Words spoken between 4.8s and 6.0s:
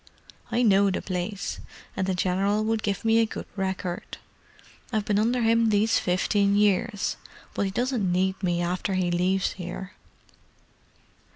I've been under him these